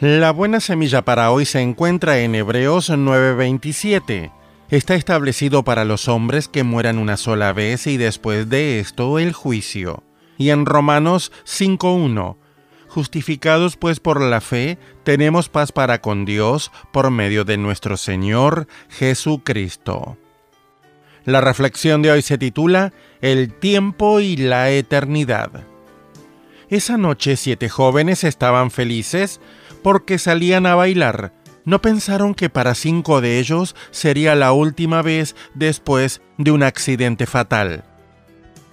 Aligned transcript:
La 0.00 0.30
buena 0.30 0.60
semilla 0.60 1.04
para 1.04 1.30
hoy 1.30 1.44
se 1.44 1.60
encuentra 1.60 2.20
en 2.20 2.34
Hebreos 2.34 2.88
9:27. 2.88 4.32
Está 4.70 4.94
establecido 4.94 5.62
para 5.62 5.84
los 5.84 6.08
hombres 6.08 6.48
que 6.48 6.64
mueran 6.64 6.96
una 6.96 7.18
sola 7.18 7.52
vez 7.52 7.86
y 7.86 7.98
después 7.98 8.48
de 8.48 8.80
esto 8.80 9.18
el 9.18 9.34
juicio. 9.34 10.02
Y 10.38 10.48
en 10.48 10.64
Romanos 10.64 11.32
5:1. 11.44 12.38
Justificados 12.88 13.76
pues 13.76 14.00
por 14.00 14.22
la 14.22 14.40
fe, 14.40 14.78
tenemos 15.02 15.50
paz 15.50 15.70
para 15.70 16.00
con 16.00 16.24
Dios 16.24 16.72
por 16.94 17.10
medio 17.10 17.44
de 17.44 17.58
nuestro 17.58 17.98
Señor 17.98 18.68
Jesucristo. 18.88 20.16
La 21.26 21.42
reflexión 21.42 22.00
de 22.00 22.12
hoy 22.12 22.22
se 22.22 22.38
titula 22.38 22.94
El 23.20 23.52
tiempo 23.52 24.20
y 24.20 24.38
la 24.38 24.70
eternidad. 24.70 25.50
Esa 26.70 26.96
noche 26.96 27.36
siete 27.36 27.68
jóvenes 27.68 28.24
estaban 28.24 28.70
felices 28.70 29.42
porque 29.82 30.18
salían 30.18 30.66
a 30.66 30.74
bailar. 30.74 31.32
No 31.64 31.82
pensaron 31.82 32.34
que 32.34 32.48
para 32.48 32.74
cinco 32.74 33.20
de 33.20 33.38
ellos 33.38 33.76
sería 33.90 34.34
la 34.34 34.52
última 34.52 35.02
vez 35.02 35.36
después 35.54 36.20
de 36.38 36.50
un 36.52 36.62
accidente 36.62 37.26
fatal. 37.26 37.84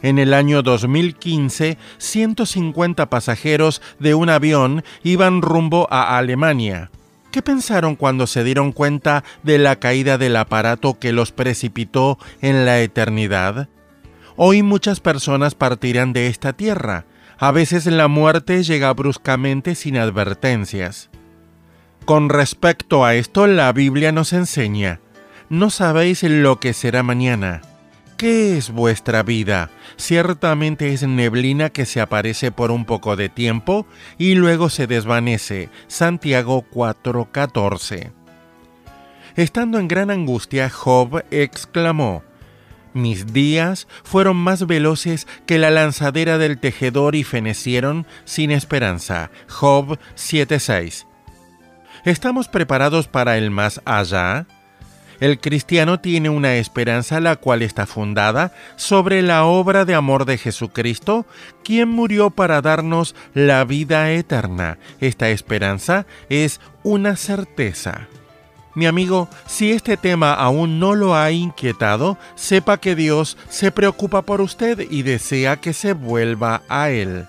En 0.01 0.19
el 0.19 0.33
año 0.33 0.61
2015, 0.61 1.77
150 1.97 3.09
pasajeros 3.09 3.81
de 3.99 4.13
un 4.13 4.29
avión 4.29 4.83
iban 5.03 5.41
rumbo 5.41 5.87
a 5.89 6.17
Alemania. 6.17 6.91
¿Qué 7.31 7.41
pensaron 7.41 7.95
cuando 7.95 8.25
se 8.25 8.43
dieron 8.43 8.71
cuenta 8.71 9.23
de 9.43 9.57
la 9.57 9.77
caída 9.77 10.17
del 10.17 10.35
aparato 10.35 10.97
que 10.99 11.11
los 11.11 11.31
precipitó 11.31 12.17
en 12.41 12.65
la 12.65 12.79
eternidad? 12.79 13.69
Hoy 14.35 14.61
muchas 14.61 14.99
personas 14.99 15.55
partirán 15.55 16.13
de 16.13 16.27
esta 16.27 16.53
tierra, 16.53 17.05
a 17.39 17.51
veces 17.51 17.85
la 17.85 18.07
muerte 18.07 18.63
llega 18.63 18.93
bruscamente 18.93 19.75
sin 19.75 19.97
advertencias. 19.97 21.09
Con 22.05 22.29
respecto 22.29 23.05
a 23.05 23.15
esto, 23.15 23.47
la 23.47 23.71
Biblia 23.73 24.11
nos 24.11 24.33
enseña, 24.33 24.99
no 25.49 25.69
sabéis 25.69 26.23
lo 26.23 26.59
que 26.59 26.73
será 26.73 27.03
mañana. 27.03 27.61
¿Qué 28.17 28.57
es 28.57 28.71
vuestra 28.71 29.21
vida? 29.21 29.69
Ciertamente 29.95 30.91
es 30.91 31.03
neblina 31.03 31.69
que 31.69 31.85
se 31.85 32.01
aparece 32.01 32.51
por 32.51 32.71
un 32.71 32.83
poco 32.83 33.15
de 33.15 33.29
tiempo 33.29 33.85
y 34.17 34.33
luego 34.33 34.69
se 34.69 34.87
desvanece. 34.87 35.69
Santiago 35.87 36.65
4:14. 36.73 38.11
Estando 39.35 39.77
en 39.77 39.87
gran 39.87 40.09
angustia, 40.09 40.67
Job 40.67 41.23
exclamó, 41.29 42.23
mis 42.97 43.33
días 43.33 43.87
fueron 44.03 44.37
más 44.37 44.67
veloces 44.67 45.27
que 45.45 45.59
la 45.59 45.71
lanzadera 45.71 46.37
del 46.37 46.59
tejedor 46.59 47.15
y 47.15 47.23
fenecieron 47.23 48.05
sin 48.25 48.51
esperanza. 48.51 49.31
Job 49.47 49.97
7:6. 50.15 51.05
¿Estamos 52.03 52.47
preparados 52.47 53.07
para 53.07 53.37
el 53.37 53.51
más 53.51 53.81
allá? 53.85 54.47
El 55.19 55.39
cristiano 55.39 55.99
tiene 55.99 56.29
una 56.29 56.55
esperanza 56.55 57.19
la 57.19 57.37
cual 57.37 57.63
está 57.63 57.87
fundada 57.87 58.53
sobre 58.75 59.21
la 59.23 59.45
obra 59.45 59.83
de 59.83 59.95
amor 59.95 60.25
de 60.25 60.37
Jesucristo, 60.37 61.25
quien 61.63 61.89
murió 61.89 62.29
para 62.29 62.61
darnos 62.61 63.15
la 63.33 63.63
vida 63.65 64.11
eterna. 64.11 64.77
Esta 64.99 65.29
esperanza 65.29 66.05
es 66.29 66.61
una 66.83 67.15
certeza. 67.15 68.07
Mi 68.77 68.85
amigo, 68.85 69.27
si 69.47 69.71
este 69.71 69.97
tema 69.97 70.35
aún 70.35 70.79
no 70.79 70.93
lo 70.93 71.15
ha 71.15 71.31
inquietado, 71.31 72.15
sepa 72.35 72.77
que 72.77 72.93
Dios 72.93 73.35
se 73.49 73.71
preocupa 73.71 74.21
por 74.21 74.39
usted 74.39 74.85
y 74.91 75.01
desea 75.01 75.57
que 75.57 75.73
se 75.73 75.93
vuelva 75.93 76.61
a 76.69 76.91
Él. 76.91 77.25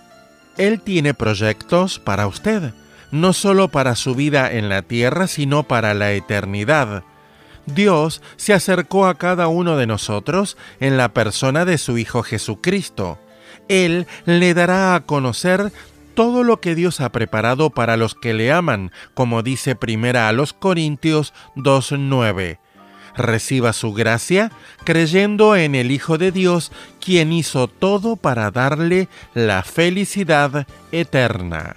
Él 0.58 0.78
tiene 0.82 1.14
proyectos 1.14 2.00
para 2.00 2.26
usted, 2.26 2.74
no 3.10 3.32
solo 3.32 3.68
para 3.68 3.94
su 3.94 4.14
vida 4.14 4.52
en 4.52 4.68
la 4.68 4.82
tierra, 4.82 5.26
sino 5.26 5.62
para 5.62 5.94
la 5.94 6.12
eternidad. 6.12 7.02
Dios 7.64 8.20
se 8.36 8.52
acercó 8.52 9.06
a 9.06 9.14
cada 9.14 9.48
uno 9.48 9.78
de 9.78 9.86
nosotros 9.86 10.58
en 10.80 10.98
la 10.98 11.14
persona 11.14 11.64
de 11.64 11.78
su 11.78 11.96
Hijo 11.96 12.22
Jesucristo. 12.22 13.18
Él 13.68 14.06
le 14.26 14.52
dará 14.52 14.94
a 14.94 15.00
conocer 15.00 15.72
todo 16.18 16.42
lo 16.42 16.60
que 16.60 16.74
Dios 16.74 17.00
ha 17.00 17.12
preparado 17.12 17.70
para 17.70 17.96
los 17.96 18.16
que 18.16 18.34
le 18.34 18.50
aman, 18.50 18.90
como 19.14 19.44
dice 19.44 19.76
primera 19.76 20.28
a 20.28 20.32
los 20.32 20.52
Corintios 20.52 21.32
2.9. 21.54 22.58
Reciba 23.16 23.72
su 23.72 23.92
gracia 23.92 24.50
creyendo 24.82 25.54
en 25.54 25.76
el 25.76 25.92
Hijo 25.92 26.18
de 26.18 26.32
Dios, 26.32 26.72
quien 26.98 27.32
hizo 27.32 27.68
todo 27.68 28.16
para 28.16 28.50
darle 28.50 29.06
la 29.32 29.62
felicidad 29.62 30.66
eterna. 30.90 31.76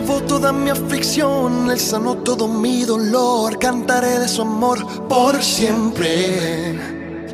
llevó 0.00 0.20
toda 0.22 0.52
mi 0.52 0.70
aflicción, 0.70 1.68
Él 1.72 1.80
sanó 1.80 2.14
todo 2.18 2.46
mi 2.46 2.84
dolor. 2.84 3.58
Cantaré 3.58 4.20
de 4.20 4.28
su 4.28 4.42
amor 4.42 5.08
por 5.08 5.42
siempre. 5.42 6.78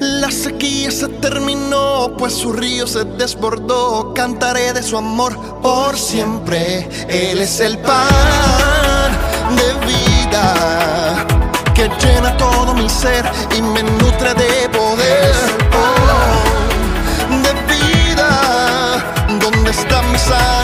La 0.01 0.31
sequía 0.31 0.91
se 0.91 1.09
terminó, 1.09 2.15
pues 2.17 2.33
su 2.33 2.53
río 2.53 2.87
se 2.87 3.05
desbordó. 3.05 4.15
Cantaré 4.15 4.73
de 4.73 4.83
su 4.83 4.97
amor 4.97 5.39
por 5.61 5.99
siempre. 5.99 6.89
Él 7.09 7.43
es 7.43 7.61
el 7.61 7.77
pan 7.79 9.11
de 9.59 9.69
vida 9.87 11.27
que 11.75 11.91
llena 12.01 12.35
todo 12.39 12.73
mi 12.73 12.89
ser 12.89 13.31
y 13.59 13.61
me 13.61 13.83
nutre 13.83 14.33
de 14.33 14.69
poder. 14.71 15.35
Oh, 15.83 16.45
de 17.45 17.53
vida, 17.75 19.05
¿dónde 19.39 19.71
está 19.71 20.01
mi 20.01 20.19
sanidad? 20.19 20.64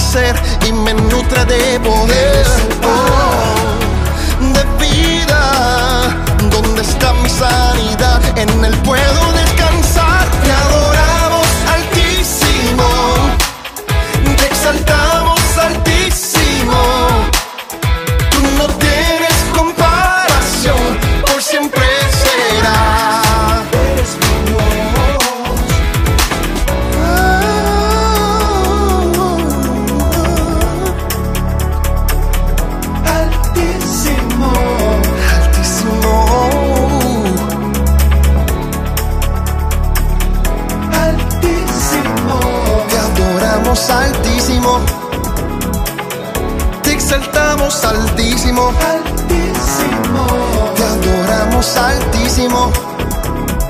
Ser 0.00 0.34
y 0.66 0.72
me 0.72 0.94
nutre 0.94 1.44
de 1.44 1.78
poder. 1.80 2.69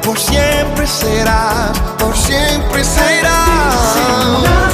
Por 0.02 0.18
siempre 0.18 0.86
serás, 0.86 1.78
por 1.98 2.14
siempre 2.14 2.84
serás. 2.84 3.96
Nada 4.42 4.70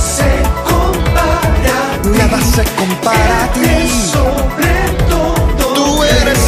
se 0.00 0.42
compara 0.64 2.18
Nada 2.18 2.40
se 2.54 2.64
compara 2.76 3.44
a 3.44 3.52
ti. 3.52 4.10
Sobre 4.10 4.74
todo 5.10 5.74
Tú 5.74 6.02
eres 6.02 6.45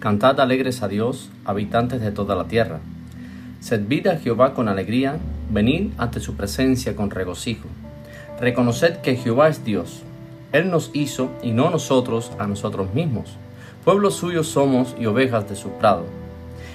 Cantad 0.00 0.38
alegres 0.38 0.82
a 0.82 0.88
Dios, 0.88 1.28
habitantes 1.44 2.00
de 2.00 2.12
toda 2.12 2.36
la 2.36 2.44
tierra. 2.44 2.78
Servid 3.58 4.06
a 4.06 4.16
Jehová 4.16 4.54
con 4.54 4.68
alegría, 4.68 5.16
venid 5.50 5.90
ante 5.98 6.20
su 6.20 6.36
presencia 6.36 6.94
con 6.94 7.10
regocijo. 7.10 7.66
Reconoced 8.38 8.98
que 8.98 9.16
Jehová 9.16 9.48
es 9.48 9.64
Dios. 9.64 10.04
Él 10.52 10.70
nos 10.70 10.92
hizo 10.92 11.30
y 11.42 11.50
no 11.50 11.68
nosotros 11.70 12.30
a 12.38 12.46
nosotros 12.46 12.94
mismos. 12.94 13.36
Pueblos 13.84 14.14
suyos 14.14 14.46
somos 14.46 14.94
y 15.00 15.06
ovejas 15.06 15.48
de 15.48 15.56
su 15.56 15.70
prado. 15.70 16.04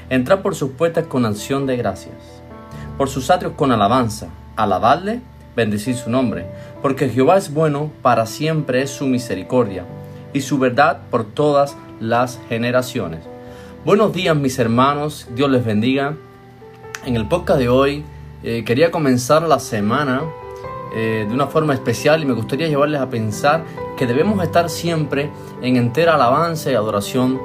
Entrad 0.10 0.42
por 0.42 0.53
sus 0.53 0.72
puertas 0.72 1.08
con 1.08 1.25
acción 1.25 1.65
de 1.65 1.77
gracias, 1.77 2.18
por 2.98 3.08
sus 3.08 3.30
atrios 3.30 3.53
con 3.56 3.72
alabanza. 3.72 4.27
Alabadle, 4.58 5.22
bendecid 5.56 5.96
su 5.96 6.10
nombre, 6.10 6.46
porque 6.82 7.08
Jehová 7.08 7.38
es 7.38 7.53
bueno, 7.53 7.89
para 8.01 8.25
siempre 8.25 8.82
es 8.82 8.89
su 8.89 9.06
misericordia, 9.06 9.86
y 10.34 10.42
su 10.42 10.60
verdad 10.60 11.00
por 11.10 11.24
todas 11.24 11.77
las 12.04 12.40
generaciones. 12.50 13.22
Buenos 13.86 14.14
días 14.14 14.36
mis 14.36 14.60
hermanos, 14.60 15.28
Dios 15.36 15.50
les 15.50 15.66
bendiga. 15.66 16.16
En 17.06 17.16
el 17.16 17.28
podcast 17.28 17.60
de 17.60 17.70
hoy 17.70 18.04
eh, 18.44 18.64
quería 18.66 18.92
comenzar 18.92 19.44
la 19.44 19.60
semana 19.60 20.22
eh, 20.96 21.26
de 21.28 21.34
una 21.34 21.48
forma 21.48 21.74
especial 21.74 22.22
y 22.22 22.26
me 22.26 22.34
gustaría 22.34 22.68
llevarles 22.68 23.02
a 23.02 23.10
pensar 23.10 23.64
que 23.98 24.06
debemos 24.06 24.44
estar 24.44 24.70
siempre 24.70 25.32
en 25.62 25.78
entera 25.78 26.16
alabanza 26.16 26.72
y 26.72 26.76
adoración 26.76 27.40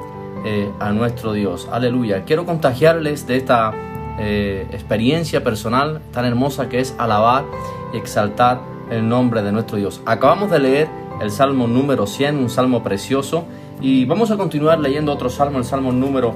eh, 0.45 0.69
a 0.79 0.91
nuestro 0.91 1.33
Dios. 1.33 1.67
Aleluya. 1.71 2.25
Quiero 2.25 2.45
contagiarles 2.45 3.27
de 3.27 3.37
esta 3.37 3.73
experiencia 4.21 5.45
personal 5.45 6.01
tan 6.11 6.25
hermosa 6.25 6.67
que 6.67 6.81
es 6.81 6.93
alabar 6.97 7.45
y 7.93 7.97
exaltar 7.97 8.59
el 8.91 9.07
nombre 9.07 9.41
de 9.41 9.53
nuestro 9.53 9.77
Dios. 9.77 10.01
Acabamos 10.05 10.51
de 10.51 10.59
leer 10.59 10.89
el 11.21 11.31
Salmo 11.31 11.67
número 11.67 12.07
100, 12.07 12.37
un 12.37 12.49
salmo 12.49 12.83
precioso, 12.83 13.45
y 13.81 14.05
vamos 14.05 14.31
a 14.31 14.37
continuar 14.37 14.79
leyendo 14.79 15.11
otro 15.13 15.29
salmo, 15.29 15.57
el 15.57 15.65
Salmo 15.65 15.91
número 15.91 16.33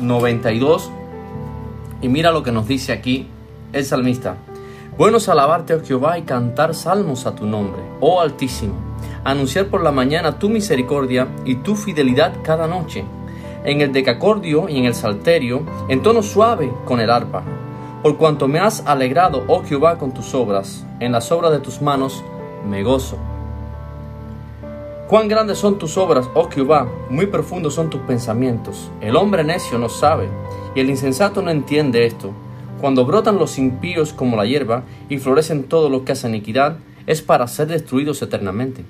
92. 0.00 0.90
Y 2.02 2.08
mira 2.08 2.30
lo 2.30 2.42
que 2.42 2.52
nos 2.52 2.68
dice 2.68 2.92
aquí 2.92 3.28
el 3.72 3.84
salmista. 3.84 4.36
Bueno 4.96 5.18
es 5.18 5.28
alabarte, 5.28 5.74
oh 5.74 5.84
Jehová, 5.84 6.18
y 6.18 6.22
cantar 6.22 6.74
salmos 6.74 7.26
a 7.26 7.34
tu 7.34 7.46
nombre, 7.46 7.82
oh 8.00 8.20
Altísimo. 8.20 8.74
Anunciar 9.24 9.66
por 9.66 9.82
la 9.82 9.92
mañana 9.92 10.38
tu 10.38 10.48
misericordia 10.48 11.28
y 11.44 11.56
tu 11.56 11.74
fidelidad 11.74 12.32
cada 12.42 12.66
noche. 12.66 13.04
En 13.64 13.80
el 13.80 13.92
decacordio 13.92 14.68
y 14.68 14.78
en 14.78 14.84
el 14.84 14.94
salterio, 14.94 15.62
en 15.88 16.02
tono 16.02 16.22
suave 16.22 16.72
con 16.84 17.00
el 17.00 17.10
arpa. 17.10 17.42
Por 18.02 18.16
cuanto 18.16 18.46
me 18.46 18.60
has 18.60 18.86
alegrado, 18.86 19.44
oh 19.48 19.64
Jehová, 19.64 19.98
con 19.98 20.14
tus 20.14 20.32
obras, 20.34 20.86
en 21.00 21.10
las 21.12 21.32
obras 21.32 21.50
de 21.50 21.58
tus 21.58 21.82
manos 21.82 22.22
me 22.64 22.84
gozo. 22.84 23.18
Cuán 25.08 25.28
grandes 25.28 25.58
son 25.58 25.78
tus 25.78 25.96
obras, 25.98 26.28
oh 26.34 26.50
Jehová, 26.50 26.88
muy 27.10 27.26
profundos 27.26 27.74
son 27.74 27.90
tus 27.90 28.00
pensamientos. 28.00 28.90
El 29.00 29.14
hombre 29.14 29.44
necio 29.44 29.78
no 29.78 29.88
sabe, 29.88 30.28
y 30.74 30.80
el 30.80 30.90
insensato 30.90 31.42
no 31.42 31.52
entiende 31.52 32.06
esto. 32.06 32.32
Cuando 32.80 33.06
brotan 33.06 33.38
los 33.38 33.56
impíos 33.56 34.12
como 34.12 34.36
la 34.36 34.46
hierba, 34.46 34.82
y 35.08 35.18
florecen 35.18 35.62
todos 35.62 35.92
los 35.92 36.02
que 36.02 36.10
hacen 36.10 36.34
iniquidad, 36.34 36.78
es 37.06 37.22
para 37.22 37.46
ser 37.46 37.68
destruidos 37.68 38.20
eternamente. 38.20 38.84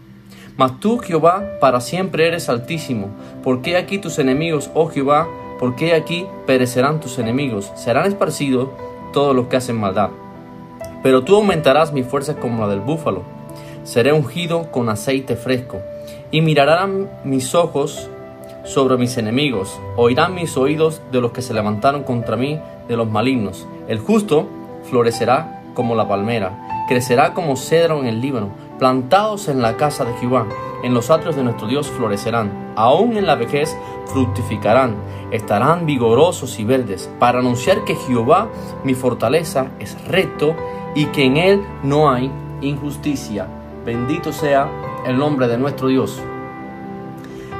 Mas 0.56 0.80
tú, 0.80 0.96
Jehová, 0.96 1.58
para 1.60 1.82
siempre 1.82 2.26
eres 2.26 2.48
altísimo. 2.48 3.10
¿Por 3.44 3.60
qué 3.60 3.76
aquí 3.76 3.98
tus 3.98 4.18
enemigos, 4.18 4.70
oh 4.72 4.88
Jehová? 4.88 5.28
¿Por 5.58 5.76
qué 5.76 5.92
aquí 5.92 6.26
perecerán 6.46 6.98
tus 6.98 7.18
enemigos? 7.18 7.70
Serán 7.74 8.06
esparcidos 8.06 8.70
todos 9.12 9.36
los 9.36 9.48
que 9.48 9.56
hacen 9.56 9.78
maldad. 9.78 10.08
Pero 11.02 11.24
tú 11.24 11.36
aumentarás 11.36 11.92
mis 11.92 12.06
fuerzas 12.06 12.36
como 12.36 12.62
la 12.62 12.70
del 12.70 12.80
búfalo. 12.80 13.22
seré 13.84 14.12
ungido 14.12 14.72
con 14.72 14.88
aceite 14.88 15.36
fresco, 15.36 15.80
y 16.30 16.40
mirarán 16.40 17.10
mis 17.24 17.54
ojos 17.54 18.08
sobre 18.64 18.96
mis 18.96 19.16
enemigos, 19.16 19.80
oirán 19.96 20.34
mis 20.34 20.56
oídos 20.56 21.00
de 21.12 21.20
los 21.20 21.32
que 21.32 21.42
se 21.42 21.54
levantaron 21.54 22.02
contra 22.02 22.36
mí, 22.36 22.60
de 22.88 22.96
los 22.96 23.08
malignos. 23.08 23.66
El 23.88 23.98
justo 23.98 24.46
florecerá 24.90 25.62
como 25.74 25.94
la 25.94 26.08
palmera, 26.08 26.84
crecerá 26.88 27.32
como 27.32 27.56
cedro 27.56 28.00
en 28.00 28.06
el 28.06 28.20
Líbano, 28.20 28.50
plantados 28.78 29.48
en 29.48 29.62
la 29.62 29.76
casa 29.76 30.04
de 30.04 30.14
Jehová, 30.14 30.46
en 30.82 30.94
los 30.94 31.10
atrios 31.10 31.36
de 31.36 31.42
nuestro 31.42 31.66
Dios 31.66 31.88
florecerán, 31.88 32.72
aún 32.76 33.16
en 33.16 33.26
la 33.26 33.34
vejez 33.34 33.76
fructificarán, 34.06 34.96
estarán 35.30 35.86
vigorosos 35.86 36.58
y 36.58 36.64
verdes, 36.64 37.10
para 37.18 37.38
anunciar 37.38 37.84
que 37.84 37.94
Jehová, 37.94 38.48
mi 38.84 38.94
fortaleza, 38.94 39.68
es 39.78 39.96
recto 40.06 40.54
y 40.94 41.06
que 41.06 41.24
en 41.24 41.36
él 41.36 41.62
no 41.82 42.10
hay 42.10 42.30
injusticia. 42.60 43.46
Bendito 43.84 44.32
sea 44.32 44.68
el 45.06 45.16
nombre 45.18 45.46
de 45.48 45.56
nuestro 45.56 45.88
Dios. 45.88 46.20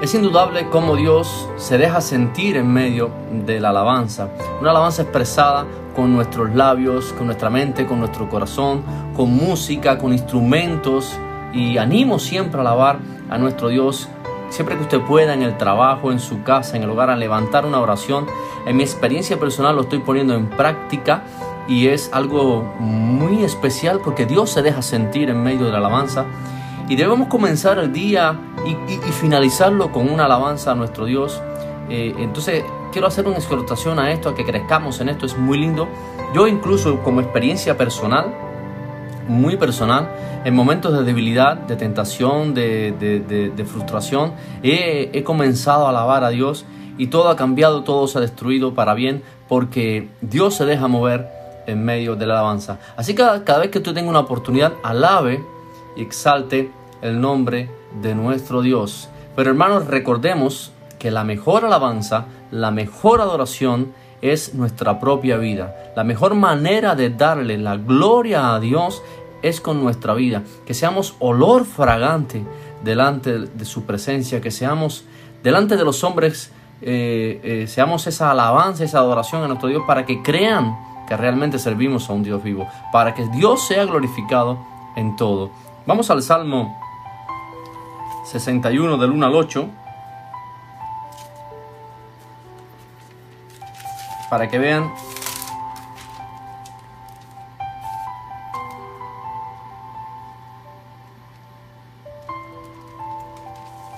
Es 0.03 0.15
indudable 0.15 0.69
cómo 0.69 0.97
Dios 0.97 1.49
se 1.57 1.79
deja 1.79 2.01
sentir 2.01 2.57
en 2.57 2.71
medio 2.71 3.11
de 3.47 3.61
la 3.61 3.71
alabanza, 3.71 4.29
una 4.61 4.71
alabanza 4.71 5.03
expresada 5.03 5.65
con 5.95 6.15
nuestros 6.15 6.55
labios, 6.55 7.15
con 7.15 7.27
nuestra 7.27 7.49
mente, 7.49 7.87
con 7.87 8.01
nuestro 8.01 8.29
corazón, 8.29 8.83
con 9.15 9.35
música, 9.35 9.97
con 9.97 10.13
instrumentos 10.13 11.19
y 11.55 11.79
animo 11.79 12.19
siempre 12.19 12.59
a 12.59 12.61
alabar 12.63 12.99
a 13.31 13.39
nuestro 13.39 13.69
Dios 13.69 14.09
siempre 14.51 14.77
que 14.77 14.83
usted 14.83 15.01
pueda 15.01 15.35
en 15.35 15.43
el 15.43 15.57
trabajo, 15.57 16.13
en 16.13 16.21
su 16.21 16.43
casa, 16.43 16.77
en 16.77 16.83
el 16.83 16.91
hogar, 16.91 17.11
a 17.11 17.17
levantar 17.17 17.65
una 17.65 17.81
oración. 17.81 18.27
En 18.67 18.77
mi 18.77 18.83
experiencia 18.83 19.39
personal 19.39 19.75
lo 19.75 19.83
estoy 19.83 20.01
poniendo 20.01 20.35
en 20.35 20.49
práctica 20.49 21.23
y 21.69 21.89
es 21.89 22.11
algo 22.13 22.63
muy 22.79 23.45
especial 23.45 24.01
porque 24.03 24.27
Dios 24.27 24.51
se 24.51 24.63
deja 24.63 24.83
sentir 24.83 25.31
en 25.31 25.43
medio 25.43 25.67
de 25.67 25.73
la 25.73 25.79
alabanza 25.79 26.27
y 26.89 26.97
debemos 26.97 27.29
comenzar 27.29 27.79
el 27.79 27.93
día 27.93 28.39
y, 28.67 28.75
finalizarlo 29.13 29.91
con 29.93 30.09
una 30.11 30.25
alabanza 30.27 30.73
a 30.73 30.75
nuestro 30.75 31.05
Dios. 31.05 31.41
Eh, 31.89 32.15
entonces 32.19 32.65
quiero 32.93 33.07
hacer 33.09 33.27
una 33.27 33.37
exhortación 33.37 33.99
a 33.99 34.11
esto, 34.13 34.29
a 34.29 34.35
que 34.35 34.45
crezcamos 34.45 35.01
en 35.01 35.09
esto, 35.09 35.27
es 35.27 35.37
muy 35.37 35.59
lindo. 35.59 35.89
Yo 36.35 36.47
incluso 36.49 37.01
como 37.03 37.21
experiencia 37.21 37.77
personal, 37.77 38.27
muy 39.29 39.57
personal, 39.57 40.09
en 40.45 40.55
momentos 40.55 40.93
de 40.97 41.03
debilidad, 41.03 41.57
de 41.57 41.75
tentación, 41.77 42.55
de, 42.55 42.93
de- 42.93 43.21
de- 43.21 43.51
de 43.51 43.65
frustración, 43.65 44.33
he, 44.63 45.11
he 45.13 45.25
comenzado 45.25 45.87
a 45.87 45.91
alabar 45.91 46.23
a 46.25 46.29
Dios 46.31 46.65
y 46.99 47.09
todo 47.09 47.29
ha 47.29 47.37
cambiado, 47.37 47.83
todo 47.83 48.07
se 48.07 48.19
ha 48.19 48.21
destruido 48.21 48.75
para 48.75 48.95
bien 48.95 49.23
porque 49.49 50.09
Dios 50.21 50.55
se 50.55 50.65
deja 50.65 50.87
mover 50.89 51.29
en 51.67 51.85
medio 51.85 52.15
de 52.15 52.27
la 52.27 52.35
alabanza. 52.35 52.79
Así 52.97 53.13
que 53.15 53.23
cada, 53.23 53.45
cada 53.45 53.59
vez 53.59 53.71
que 53.71 53.81
tú 53.81 53.93
tengas 53.93 54.11
una 54.11 54.21
oportunidad, 54.21 54.75
alabe 54.85 55.45
y 55.97 56.03
exalte 56.03 56.71
el 57.03 57.21
nombre 57.21 57.71
de 58.01 58.15
nuestro 58.15 58.63
Dios. 58.63 59.09
Pero 59.35 59.51
hermanos, 59.51 59.87
recordemos 59.87 60.73
que 60.99 61.11
la 61.11 61.25
mejor 61.25 61.65
alabanza, 61.65 62.27
la 62.51 62.71
mejor 62.71 63.21
adoración 63.21 63.93
es 64.23 64.55
nuestra 64.55 64.99
propia 64.99 65.37
vida. 65.37 65.93
La 65.95 66.05
mejor 66.05 66.35
manera 66.35 66.95
de 66.95 67.11
darle 67.11 67.59
la 67.59 67.77
gloria 67.77 68.55
a 68.55 68.61
Dios 68.61 69.03
es 69.43 69.61
con 69.61 69.83
nuestra 69.83 70.15
vida. 70.15 70.43
Que 70.65 70.75
seamos 70.75 71.17
olor 71.19 71.65
fragante 71.65 72.45
delante 72.83 73.39
de 73.39 73.65
su 73.65 73.85
presencia, 73.85 74.41
que 74.41 74.51
seamos 74.51 75.05
delante 75.43 75.77
de 75.77 75.85
los 75.85 76.03
hombres, 76.05 76.51
eh, 76.83 77.41
eh, 77.43 77.67
seamos 77.67 78.07
esa 78.07 78.31
alabanza, 78.31 78.85
esa 78.85 78.99
adoración 78.99 79.43
a 79.43 79.49
nuestro 79.49 79.69
Dios 79.69 79.83
para 79.87 80.05
que 80.05 80.23
crean 80.23 80.77
que 81.09 81.17
realmente 81.17 81.59
servimos 81.59 82.11
a 82.11 82.13
un 82.13 82.23
Dios 82.23 82.43
vivo, 82.43 82.67
para 82.93 83.15
que 83.15 83.27
Dios 83.29 83.67
sea 83.67 83.85
glorificado 83.85 84.59
en 84.97 85.15
todo. 85.17 85.51
Vamos 85.87 86.11
al 86.11 86.21
Salmo 86.21 86.77
61 88.25 88.99
del 88.99 89.11
1 89.13 89.27
al 89.27 89.35
8. 89.35 89.71
Para 94.29 94.49
que 94.49 94.59
vean 94.59 94.91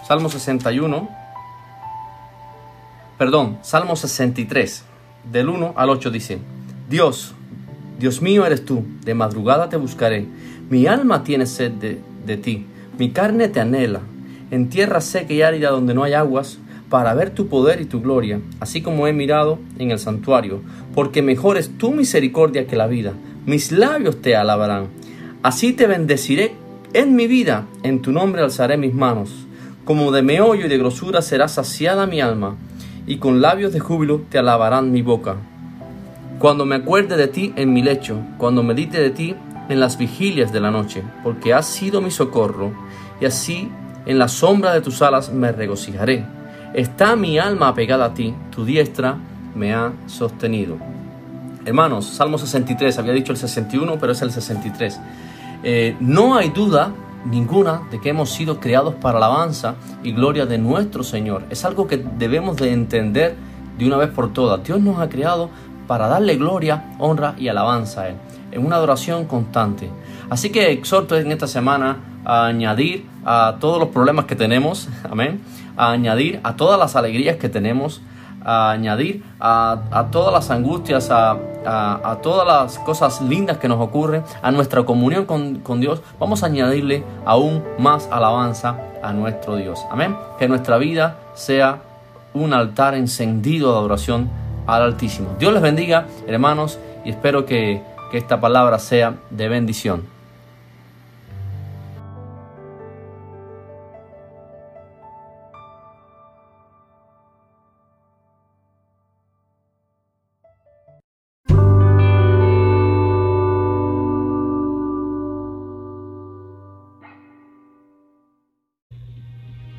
Salmo 0.09 0.29
61. 0.29 1.09
Perdón, 3.17 3.59
Salmo 3.63 3.97
63, 3.97 4.85
del 5.25 5.49
1 5.49 5.73
al 5.77 5.91
8 5.91 6.11
dice, 6.11 6.39
Dios, 6.89 7.35
Dios 7.99 8.23
mío 8.23 8.47
eres 8.47 8.65
tú, 8.65 8.85
de 9.05 9.15
madrugada 9.15 9.69
te 9.69 9.77
buscaré, 9.77 10.29
mi 10.71 10.87
alma 10.87 11.25
tiene 11.25 11.47
sed 11.47 11.73
de, 11.73 11.99
de 12.27 12.37
ti, 12.37 12.67
mi 12.99 13.11
carne 13.11 13.49
te 13.49 13.61
anhela, 13.61 14.01
en 14.51 14.69
tierra 14.69 15.01
seca 15.01 15.33
y 15.33 15.43
árida 15.43 15.71
donde 15.71 15.95
no 15.95 16.03
hay 16.05 16.15
aguas, 16.15 16.59
para 16.89 17.15
ver 17.15 17.31
tu 17.31 17.49
poder 17.49 17.81
y 17.81 17.85
tu 17.85 18.01
gloria, 18.01 18.41
así 18.61 18.81
como 18.81 19.07
he 19.07 19.13
mirado 19.13 19.59
en 19.79 19.91
el 19.91 19.99
santuario, 19.99 20.61
porque 20.95 21.23
mejor 21.23 21.59
es 21.59 21.77
tu 21.77 21.93
misericordia 21.93 22.67
que 22.67 22.77
la 22.77 22.87
vida, 22.87 23.13
mis 23.47 23.73
labios 23.73 24.23
te 24.23 24.37
alabarán, 24.37 24.89
así 25.43 25.73
te 25.73 25.87
bendeciré 25.87 26.53
en 26.95 27.15
mi 27.15 27.27
vida, 27.27 27.67
en 27.83 28.01
tu 28.01 28.13
nombre 28.13 28.43
alzaré 28.43 28.77
mis 28.79 28.95
manos, 28.95 29.31
como 29.85 30.13
de 30.13 30.23
meollo 30.23 30.67
y 30.67 30.69
de 30.69 30.79
grosura 30.79 31.23
será 31.23 31.49
saciada 31.49 32.07
mi 32.07 32.21
alma, 32.21 32.57
y 33.07 33.17
con 33.17 33.41
labios 33.41 33.73
de 33.73 33.81
júbilo 33.81 34.23
te 34.29 34.39
alabarán 34.39 34.93
mi 34.93 35.03
boca. 35.03 35.37
Cuando 36.39 36.67
me 36.67 36.77
acuerde 36.77 37.17
de 37.17 37.27
ti 37.27 37.53
en 37.57 37.73
mi 37.73 37.83
lecho, 37.83 38.21
cuando 38.37 38.63
medite 38.63 39.01
de 39.01 39.11
ti 39.11 39.35
en 39.69 39.81
las 39.81 39.99
vigilias 39.99 40.53
de 40.53 40.61
la 40.61 40.71
noche, 40.71 41.03
porque 41.23 41.55
has 41.55 41.67
sido 41.67 42.01
mi 42.01 42.11
socorro, 42.11 42.73
y 43.21 43.27
así 43.27 43.71
en 44.07 44.19
la 44.19 44.29
sombra 44.29 44.73
de 44.73 44.81
tus 44.81 45.03
alas 45.03 45.33
me 45.33 45.53
regocijaré. 45.53 46.25
Está 46.75 47.17
mi 47.17 47.39
alma 47.39 47.69
apegada 47.69 48.07
a 48.07 48.15
ti, 48.15 48.35
tu 48.51 48.65
diestra 48.65 49.17
me 49.55 49.75
ha 49.75 49.93
sostenido. 50.07 50.77
Hermanos, 51.65 52.07
Salmo 52.07 52.39
63, 52.39 52.99
había 52.99 53.13
dicho 53.13 53.33
el 53.33 53.39
61, 53.39 53.99
pero 53.99 54.13
es 54.13 54.23
el 54.23 54.31
63. 54.31 55.01
Eh, 55.63 55.97
no 56.01 56.37
hay 56.37 56.51
duda 56.51 56.93
ninguna 57.25 57.83
de 57.91 58.01
que 58.01 58.11
hemos 58.11 58.31
sido 58.31 58.61
creados 58.61 58.95
para 58.95 59.19
alabanza 59.19 59.75
y 60.03 60.13
gloria 60.13 60.47
de 60.47 60.59
nuestro 60.59 61.03
Señor. 61.03 61.45
Es 61.51 61.65
algo 61.65 61.87
que 61.87 61.99
debemos 61.99 62.57
de 62.57 62.73
entender 62.73 63.37
de 63.77 63.87
una 63.87 63.97
vez 63.97 64.11
por 64.11 64.33
todas. 64.33 64.63
Dios 64.63 64.81
nos 64.81 64.99
ha 64.99 65.09
creado 65.09 65.51
para 65.87 66.09
darle 66.09 66.37
gloria, 66.37 66.95
honra 66.99 67.35
y 67.39 67.49
alabanza 67.49 68.03
a 68.03 68.09
Él, 68.11 68.17
en 68.59 68.67
una 68.67 68.77
adoración 68.77 69.25
constante. 69.25 69.89
Así 70.31 70.51
que 70.51 70.73
exhorto 70.73 71.17
en 71.17 71.33
esta 71.33 71.47
semana 71.47 72.21
a 72.25 72.47
añadir 72.47 73.07
a 73.25 73.57
todos 73.61 73.79
los 73.79 73.89
problemas 73.89 74.27
que 74.27 74.37
tenemos, 74.37 74.89
amén, 75.11 75.41
a 75.77 75.93
añadir 75.93 76.41
a 76.43 76.57
todas 76.57 76.79
las 76.79 76.97
alegrías 76.97 77.37
que 77.37 77.49
tenemos, 77.49 78.03
a 78.45 78.71
añadir 78.71 79.25
a, 79.41 80.09
todas 80.11 80.33
las 80.33 80.51
angustias, 80.51 81.09
a 81.11 82.19
todas 82.23 82.47
las 82.47 82.79
cosas 82.79 83.21
lindas 83.21 83.59
que 83.59 83.69
nos 83.69 83.81
ocurren, 83.81 84.23
a 84.43 84.51
nuestra 84.51 84.85
comunión 84.85 85.27
con, 85.27 85.57
con 85.61 85.81
Dios, 85.81 86.03
vamos 86.19 86.43
a 86.43 86.47
añadirle 86.47 87.05
aún 87.25 87.63
más 87.79 88.09
alabanza 88.11 88.77
a 89.03 89.13
nuestro 89.13 89.57
Dios. 89.57 89.85
Amén. 89.91 90.17
Que 90.39 90.49
nuestra 90.49 90.79
vida 90.79 91.19
sea 91.35 91.81
un 92.35 92.53
altar 92.55 92.95
encendido 92.95 93.73
de 93.73 93.79
adoración 93.79 94.31
al 94.67 94.83
Altísimo. 94.83 95.35
Dios 95.39 95.53
les 95.53 95.63
bendiga, 95.63 96.07
hermanos, 96.27 96.79
y 97.05 97.11
espero 97.11 97.47
que, 97.47 97.83
que 98.11 98.19
esta 98.19 98.41
palabra 98.41 98.79
sea 98.79 99.17
de 99.31 99.49
bendición. 99.49 100.19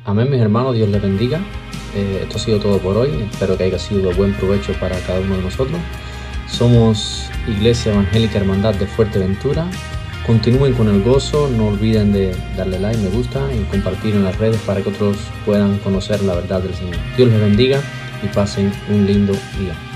Amén, 0.04 0.28
mis 0.28 0.40
hermanos, 0.40 0.74
Dios 0.74 0.88
les 0.88 1.00
bendiga. 1.00 1.38
Eh, 1.94 2.20
esto 2.22 2.36
ha 2.36 2.40
sido 2.40 2.58
todo 2.58 2.78
por 2.78 2.96
hoy. 2.96 3.28
Espero 3.30 3.56
que 3.56 3.64
haya 3.64 3.78
sido 3.78 4.08
de 4.08 4.14
buen 4.14 4.34
provecho 4.34 4.72
para 4.80 4.98
cada 5.00 5.20
uno 5.20 5.36
de 5.36 5.42
nosotros. 5.42 5.78
Somos 6.48 7.29
Iglesia 7.46 7.92
Evangélica 7.92 8.38
Hermandad 8.38 8.74
de 8.74 8.86
Fuerteventura. 8.86 9.66
Continúen 10.26 10.74
con 10.74 10.88
el 10.88 11.02
gozo, 11.02 11.48
no 11.48 11.68
olviden 11.68 12.12
de 12.12 12.34
darle 12.56 12.78
like, 12.78 13.00
me 13.00 13.08
gusta 13.08 13.40
y 13.54 13.64
compartir 13.64 14.14
en 14.14 14.24
las 14.24 14.38
redes 14.38 14.60
para 14.66 14.82
que 14.82 14.90
otros 14.90 15.16
puedan 15.44 15.78
conocer 15.78 16.22
la 16.22 16.34
verdad 16.34 16.62
del 16.62 16.74
Señor. 16.74 16.96
Dios 17.16 17.30
les 17.30 17.40
bendiga 17.40 17.80
y 18.22 18.28
pasen 18.28 18.72
un 18.88 19.06
lindo 19.06 19.32
día. 19.58 19.89